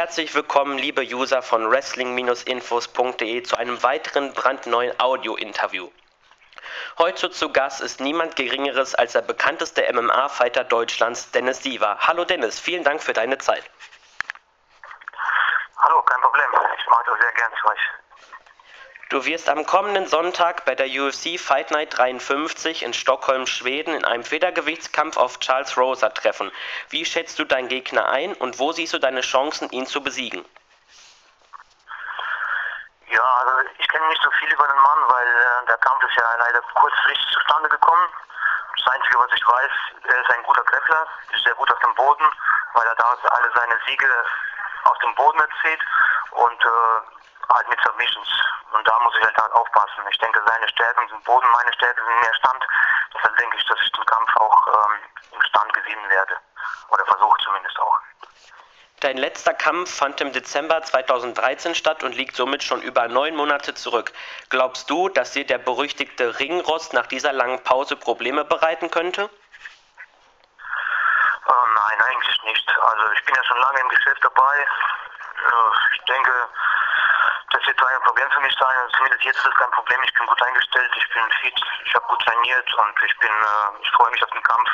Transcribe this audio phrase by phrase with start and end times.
[0.00, 5.90] herzlich willkommen, liebe User von Wrestling-Infos.de zu einem weiteren brandneuen Audio-Interview.
[6.96, 11.98] Heute zu Gast ist niemand Geringeres als der bekannteste MMA-Fighter Deutschlands, Dennis Siever.
[12.00, 13.62] Hallo Dennis, vielen Dank für deine Zeit.
[15.76, 16.46] Hallo, kein Problem.
[16.78, 17.80] Ich mache das sehr gern für euch.
[19.10, 24.04] Du wirst am kommenden Sonntag bei der UFC Fight Night 53 in Stockholm, Schweden in
[24.04, 26.52] einem Federgewichtskampf auf Charles Rosa treffen.
[26.90, 30.44] Wie schätzt du deinen Gegner ein und wo siehst du deine Chancen, ihn zu besiegen?
[33.08, 36.16] Ja, also ich kenne nicht so viel über den Mann, weil äh, der Kampf ist
[36.16, 38.06] ja leider kurzfristig zustande gekommen.
[38.76, 39.72] Das Einzige, was ich weiß,
[40.06, 42.30] er ist ein guter Grappler, ist sehr gut auf dem Boden,
[42.74, 44.06] weil er da alle seine Siege
[44.84, 45.82] auf dem Boden erzielt
[46.30, 47.19] und äh,
[47.54, 48.28] halt mit Submissions.
[48.72, 50.02] Und da muss ich halt, halt aufpassen.
[50.10, 52.64] Ich denke, seine Stärken sind Boden, meine Stärken sind mehr Stand.
[53.14, 55.00] Deshalb denke ich, dass ich den Kampf auch ähm,
[55.32, 56.36] im Stand gewinnen werde.
[56.88, 57.98] Oder versuche zumindest auch.
[59.00, 63.74] Dein letzter Kampf fand im Dezember 2013 statt und liegt somit schon über neun Monate
[63.74, 64.12] zurück.
[64.50, 69.22] Glaubst du, dass dir der berüchtigte Ringrost nach dieser langen Pause Probleme bereiten könnte?
[69.22, 69.28] Äh,
[71.74, 72.68] nein, eigentlich nicht.
[72.68, 74.58] Also ich bin ja schon lange im Geschäft dabei.
[74.58, 74.66] Äh,
[75.94, 76.32] ich denke,
[77.50, 78.76] das wird ein Problem für mich sein.
[78.78, 80.00] Also zumindest jetzt ist es kein Problem.
[80.04, 83.82] Ich bin gut eingestellt, ich bin fit, ich habe gut trainiert und ich bin, äh,
[83.82, 84.70] ich freue mich auf den Kampf.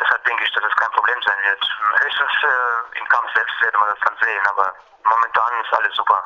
[0.00, 1.62] Deshalb denke ich, dass es kein Problem sein wird.
[2.02, 6.24] Höchstens äh, im Kampf selbst werden wir das dann sehen, aber momentan ist alles super.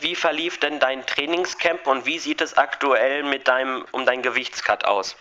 [0.00, 4.84] Wie verlief denn dein Trainingscamp und wie sieht es aktuell mit deinem um dein Gewichtscut
[4.84, 5.16] aus?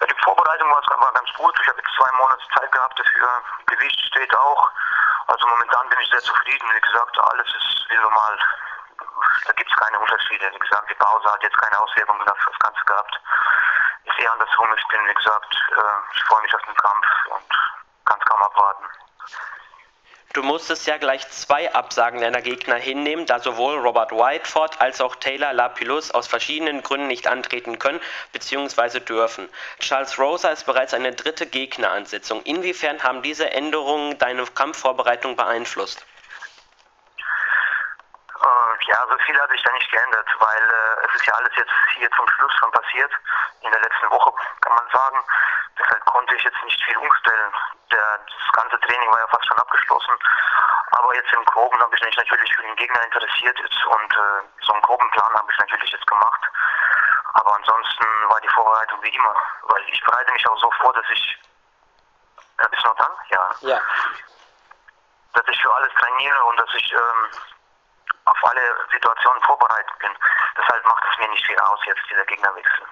[0.00, 1.54] Ja, die Vorbereitung war, war ganz gut.
[1.60, 3.28] Ich habe jetzt zwei Monate Zeit gehabt dafür.
[3.66, 4.70] Gewicht steht auch.
[5.26, 6.68] Also momentan bin ich sehr zufrieden.
[6.72, 8.38] Wie gesagt, alles ist wie normal.
[9.46, 10.50] Da gibt es keine Unterschiede.
[10.52, 13.20] Wie gesagt, die Pause hat jetzt keine Auswirkungen auf das Ganze gehabt.
[14.04, 14.68] Ist eher andersrum.
[14.76, 17.50] Ich bin, wie gesagt, äh, ich freue mich auf den Kampf und
[18.04, 18.79] kann es kaum abwarten.
[20.32, 25.16] Du musstest ja gleich zwei Absagen deiner Gegner hinnehmen, da sowohl Robert Whiteford als auch
[25.16, 28.00] Taylor Lapillus aus verschiedenen Gründen nicht antreten können
[28.32, 29.00] bzw.
[29.00, 29.48] dürfen.
[29.80, 32.42] Charles Rosa ist bereits eine dritte Gegneransetzung.
[32.44, 36.06] Inwiefern haben diese Änderungen deine Kampfvorbereitung beeinflusst?
[37.18, 41.56] Äh, ja, so viel hat sich da nicht geändert, weil äh, es ist ja alles
[41.56, 43.10] jetzt hier zum Schluss schon passiert,
[43.62, 45.18] in der letzten Woche kann man sagen.
[45.76, 47.52] Deshalb konnte ich jetzt nicht viel umstellen.
[47.90, 50.14] Der, das ganze Training war ja fast schon abgeschlossen.
[50.92, 54.42] Aber jetzt im Groben habe ich mich natürlich für den Gegner interessiert jetzt und äh,
[54.62, 56.40] so einen groben Plan habe ich natürlich jetzt gemacht.
[57.34, 61.06] Aber ansonsten war die Vorbereitung wie immer, weil ich bereite mich auch so vor, dass
[61.10, 61.38] ich.
[62.58, 63.12] Äh, bist du noch dran?
[63.28, 63.50] Ja.
[63.60, 63.80] Ja.
[65.34, 67.30] Dass ich für alles trainiere und dass ich ähm,
[68.24, 70.10] auf alle Situationen vorbereitet bin.
[70.56, 72.86] Deshalb macht es mir nicht viel aus, jetzt dieser Gegnerwechsel.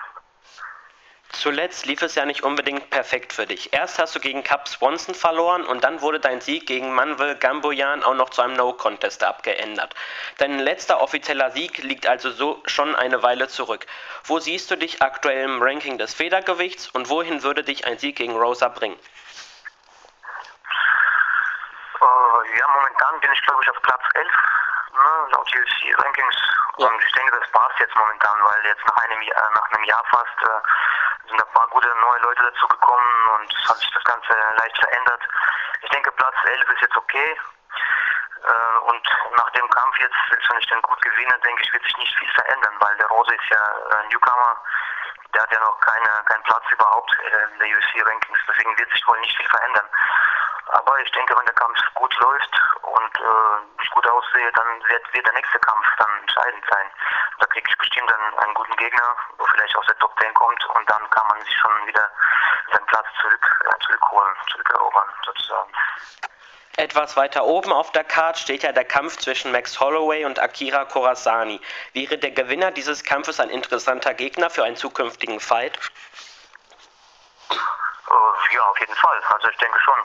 [1.30, 3.72] Zuletzt lief es ja nicht unbedingt perfekt für dich.
[3.74, 8.02] Erst hast du gegen Cap Swanson verloren und dann wurde dein Sieg gegen Manuel Gamboyan
[8.02, 9.94] auch noch zu einem No-Contest abgeändert.
[10.38, 13.86] Dein letzter offizieller Sieg liegt also so schon eine Weile zurück.
[14.24, 18.16] Wo siehst du dich aktuell im Ranking des Federgewichts und wohin würde dich ein Sieg
[18.16, 18.98] gegen Rosa bringen?
[22.00, 24.26] Äh, ja, momentan bin ich glaube ich auf Platz 11
[24.92, 26.36] ne, laut UFC Rankings
[26.78, 26.86] Ja.
[26.86, 30.04] und ich denke, das passt jetzt momentan, weil jetzt nach einem Jahr, nach einem Jahr
[30.10, 30.60] fast äh,
[31.28, 35.22] sind ein paar gute neue Leute dazugekommen und es hat sich das Ganze leicht verändert.
[35.82, 37.36] Ich denke, Platz 11 ist jetzt okay.
[38.44, 39.02] Äh, und
[39.36, 42.30] nach dem Kampf jetzt, wenn ich den gut gewinne, denke ich, wird sich nicht viel
[42.30, 44.56] verändern, weil der Rose ist ja äh, Newcomer.
[45.34, 49.06] Der hat ja noch keine, keinen Platz überhaupt äh, in der UFC-Rankings, deswegen wird sich
[49.06, 49.88] wohl nicht viel verändern.
[50.68, 52.60] Aber ich denke, wenn der Kampf gut läuft
[52.98, 56.86] und äh, ich gut aussehe, dann wird, wird der nächste Kampf dann entscheidend sein.
[57.38, 60.64] Da kriege ich bestimmt einen, einen guten Gegner, wo vielleicht aus der Top 10 kommt
[60.66, 62.10] und dann kann man sich schon wieder
[62.72, 65.72] seinen Platz zurück, äh, zurückholen, zurückerobern sozusagen.
[66.76, 70.84] Etwas weiter oben auf der Card steht ja der Kampf zwischen Max Holloway und Akira
[70.84, 71.60] Kurasani.
[71.92, 75.76] Wäre der Gewinner dieses Kampfes ein interessanter Gegner für einen zukünftigen Fight?
[77.50, 79.20] Äh, ja, auf jeden Fall.
[79.28, 79.98] Also ich denke schon.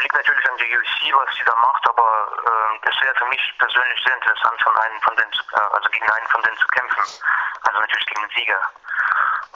[0.00, 2.10] Liegt natürlich an der UFC, was sie da macht, aber
[2.82, 6.10] es wäre für mich persönlich sehr interessant, von einem von denen, zu, äh, also gegen
[6.10, 7.02] einen von denen zu kämpfen.
[7.62, 8.60] Also natürlich gegen den Sieger.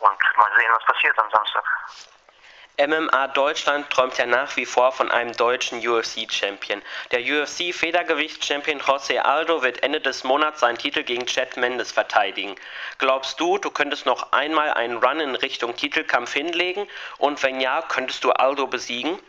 [0.00, 1.64] Und mal sehen, was passiert am Samstag.
[2.76, 6.82] MMA Deutschland träumt ja nach wie vor von einem deutschen UFC-Champion.
[7.12, 12.56] Der UFC-Federgewicht-Champion José Aldo wird Ende des Monats seinen Titel gegen Chad Mendes verteidigen.
[12.98, 16.88] Glaubst du, du könntest noch einmal einen Run in Richtung Titelkampf hinlegen?
[17.18, 19.20] Und wenn ja, könntest du Aldo besiegen?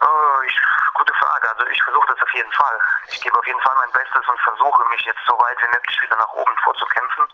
[0.00, 0.56] Oh, ich,
[0.94, 1.45] gute Frage.
[1.56, 2.78] Also ich versuche das auf jeden Fall.
[3.08, 6.02] Ich gebe auf jeden Fall mein Bestes und versuche mich jetzt so weit wie möglich
[6.02, 7.24] wieder nach oben vorzukämpfen.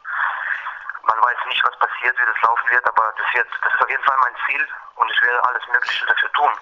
[1.03, 3.91] Man weiß nicht, was passiert, wie das laufen wird, aber das, wird, das ist auf
[3.91, 6.53] jeden Fall mein Ziel und ich werde alles Mögliche dafür tun.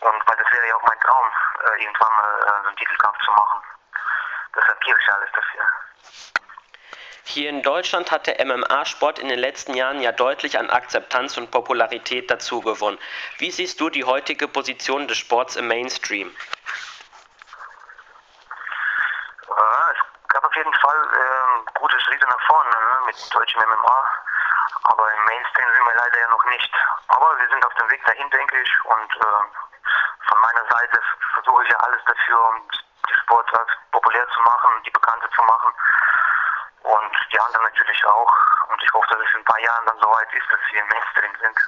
[0.00, 1.26] Und weil das wäre ja auch mein Traum,
[1.64, 3.62] äh, irgendwann mal äh, so einen Titelkampf zu machen.
[4.54, 5.64] Deshalb gebe ich alles dafür.
[7.28, 11.50] Hier in Deutschland hat der MMA-Sport in den letzten Jahren ja deutlich an Akzeptanz und
[11.50, 12.98] Popularität dazugewonnen.
[13.36, 16.34] Wie siehst du die heutige Position des Sports im Mainstream?
[19.46, 24.04] Ja, es gab auf jeden Fall äh, gute Schritte nach vorne ne, mit deutschem MMA,
[24.84, 26.72] aber im Mainstream sind wir leider ja noch nicht.
[27.08, 29.42] Aber wir sind auf dem Weg dahin, denke ich, und äh,
[30.28, 30.98] von meiner Seite
[31.34, 32.62] versuche ich ja alles dafür, um
[33.06, 35.74] die Sportart populär zu machen, die bekannter zu machen
[36.82, 38.32] und die anderen natürlich auch.
[38.70, 40.80] Und ich hoffe, dass es in ein paar Jahren dann so weit ist, dass wir
[40.80, 41.58] im Mainstream sind.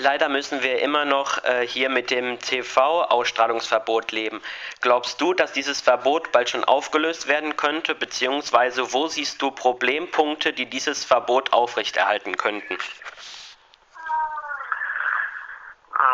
[0.00, 4.40] Leider müssen wir immer noch äh, hier mit dem TV-Ausstrahlungsverbot leben.
[4.80, 10.52] Glaubst du, dass dieses Verbot bald schon aufgelöst werden könnte, beziehungsweise wo siehst du Problempunkte,
[10.52, 12.78] die dieses Verbot aufrechterhalten könnten?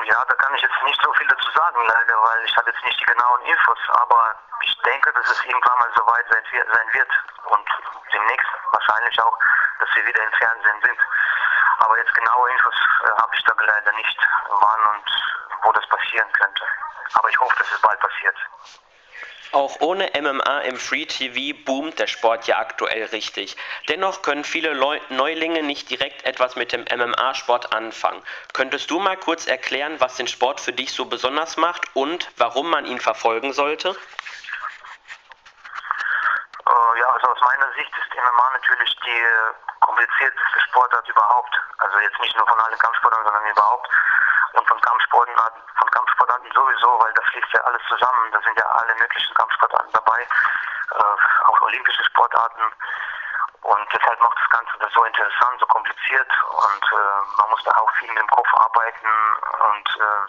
[0.07, 2.83] Ja, da kann ich jetzt nicht so viel dazu sagen, leider, weil ich habe jetzt
[2.85, 4.35] nicht die genauen Infos, aber
[4.65, 7.11] ich denke, dass es irgendwann mal so weit sein wird
[7.45, 7.69] und
[8.13, 9.39] demnächst wahrscheinlich auch,
[9.81, 10.99] dass wir wieder im Fernsehen sind.
[11.79, 12.75] Aber jetzt genaue Infos
[13.05, 14.19] äh, habe ich da leider nicht,
[14.49, 15.05] wann und
[15.63, 16.65] wo das passieren könnte.
[17.15, 18.37] Aber ich hoffe, dass es bald passiert.
[19.53, 23.57] Auch ohne MMA im Free TV boomt der Sport ja aktuell richtig.
[23.89, 28.21] Dennoch können viele Leu Neulinge nicht direkt etwas mit dem MMA-Sport anfangen.
[28.53, 32.69] Könntest du mal kurz erklären, was den Sport für dich so besonders macht und warum
[32.69, 33.91] man ihn verfolgen sollte?
[36.67, 37.15] Äh, ja,
[37.91, 39.25] ist MMA natürlich die
[39.81, 41.61] komplizierteste Sportart überhaupt.
[41.79, 43.89] Also jetzt nicht nur von allen Kampfsportarten, sondern überhaupt.
[44.53, 48.33] Und von Kampfsportarten, von Kampfsportarten sowieso, weil da fließt ja alles zusammen.
[48.33, 52.63] Da sind ja alle möglichen Kampfsportarten dabei, äh, auch olympische Sportarten.
[53.63, 56.31] Und deshalb macht das Ganze so interessant, so kompliziert.
[56.49, 59.09] Und äh, man muss da auch viel mit dem Kopf arbeiten
[59.69, 60.25] und äh,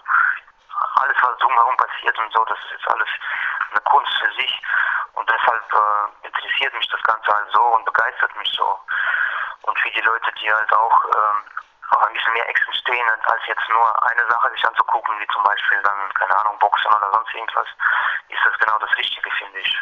[1.02, 3.10] alles, was drumherum passiert und so, das ist alles
[3.72, 4.62] eine Kunst für sich.
[5.14, 8.80] Und deshalb äh, interessiert mich das Ganze halt so und begeistert mich so.
[9.64, 13.42] Und für die Leute, die halt auch äh, auch ein bisschen mehr Action stehen, als
[13.48, 17.34] jetzt nur eine Sache sich anzugucken, wie zum Beispiel dann, keine Ahnung, Boxen oder sonst
[17.34, 17.68] irgendwas,
[18.30, 19.80] ist das genau das Richtige, finde ich.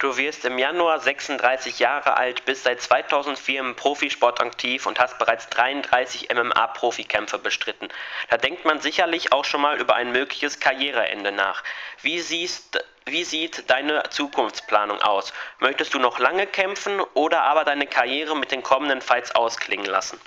[0.00, 5.18] Du wirst im Januar 36 Jahre alt, bist seit 2004 im Profisport aktiv und hast
[5.18, 7.88] bereits 33 MMA-Profikämpfe bestritten.
[8.28, 11.62] Da denkt man sicherlich auch schon mal über ein mögliches Karriereende nach.
[12.02, 15.32] Wie, siehst, wie sieht deine Zukunftsplanung aus?
[15.58, 20.20] Möchtest du noch lange kämpfen oder aber deine Karriere mit den kommenden Fights ausklingen lassen?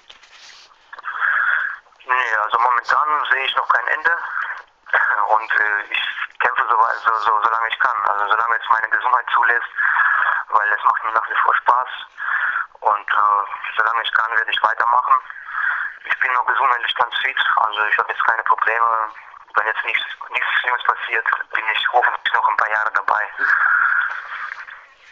[2.05, 4.11] Nee, also momentan sehe ich noch kein Ende
[5.29, 5.99] und äh, ich
[6.39, 7.97] kämpfe so, so, so, solange ich kann.
[8.05, 9.69] Also solange jetzt meine Gesundheit zulässt,
[10.49, 11.89] weil es macht mir nach wie vor Spaß
[12.81, 15.15] und äh, solange ich kann, werde ich weitermachen.
[16.05, 19.11] Ich bin noch gesundheitlich ganz fit, also ich habe jetzt keine Probleme.
[19.57, 23.23] Wenn jetzt nichts, nichts Schlimmes passiert, bin ich hoffentlich noch ein paar Jahre dabei.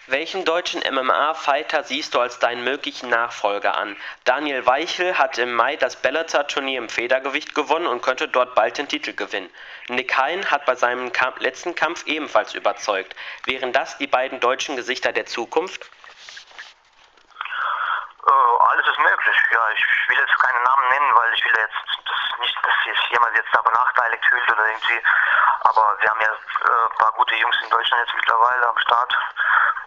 [0.07, 3.97] Welchen deutschen MMA-Fighter siehst du als deinen möglichen Nachfolger an?
[4.23, 8.87] Daniel Weichel hat im Mai das Bellator-Turnier im Federgewicht gewonnen und könnte dort bald den
[8.87, 9.49] Titel gewinnen.
[9.87, 13.15] Nick Hein hat bei seinem Kamp letzten Kampf ebenfalls überzeugt.
[13.45, 15.89] Wären das die beiden deutschen Gesichter der Zukunft?
[18.27, 19.37] Äh, alles ist möglich.
[19.51, 21.94] Ja, ich will jetzt keinen Namen nennen, weil ich will jetzt
[22.39, 25.01] nicht, dass sich jemand jetzt da benachteiligt fühlt oder irgendwie.
[25.61, 29.13] Aber wir haben ja äh, ein paar gute Jungs in Deutschland jetzt mittlerweile am Start.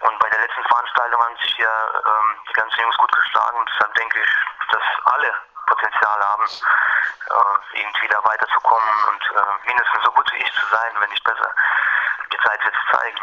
[0.01, 3.71] Und bei der letzten Veranstaltung haben sich ja ähm, die ganzen Jungs gut geschlagen und
[3.71, 4.31] deshalb denke ich,
[4.71, 5.35] dass alle
[5.67, 10.93] Potenzial haben, äh, irgendwie da weiterzukommen und äh, mindestens so gut wie ich zu sein,
[11.01, 11.51] wenn nicht besser.
[12.33, 13.21] Die Zeit wird es zeigen.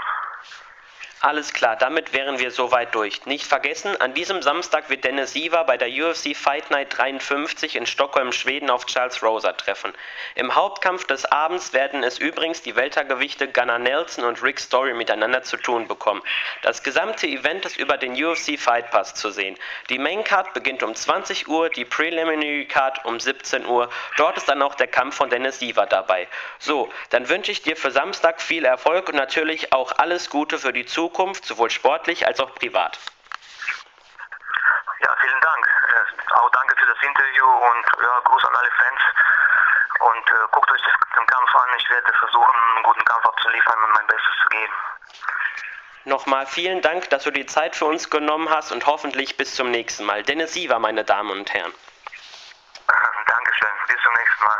[1.26, 3.26] Alles klar, damit wären wir soweit durch.
[3.26, 7.88] Nicht vergessen, an diesem Samstag wird Dennis Siever bei der UFC Fight Night 53 in
[7.88, 9.92] Stockholm, Schweden auf Charles Rosa treffen.
[10.36, 15.42] Im Hauptkampf des Abends werden es übrigens die Weltergewichte Gunnar Nelson und Rick Story miteinander
[15.42, 16.22] zu tun bekommen.
[16.62, 19.58] Das gesamte Event ist über den UFC Fight Pass zu sehen.
[19.90, 23.90] Die Main Card beginnt um 20 Uhr, die Preliminary Card um 17 Uhr.
[24.18, 26.28] Dort ist dann auch der Kampf von Dennis Siever dabei.
[26.60, 30.72] So, dann wünsche ich dir für Samstag viel Erfolg und natürlich auch alles Gute für
[30.72, 33.00] die Zukunft Zukunft, sowohl sportlich als auch privat?
[35.00, 35.66] Ja, vielen Dank.
[35.66, 39.02] Äh, auch danke für das Interview und ja, Gruß an alle Fans.
[40.02, 41.70] Und äh, guckt euch den Kampf an.
[41.78, 44.74] Ich werde versuchen, einen guten Kampf abzuliefern und mein Bestes zu geben.
[46.04, 49.72] Nochmal vielen Dank, dass du die Zeit für uns genommen hast und hoffentlich bis zum
[49.72, 50.22] nächsten Mal.
[50.24, 51.74] Dennis Siever, meine Damen und Herren.
[53.28, 54.60] Dankeschön, bis zum nächsten Mal.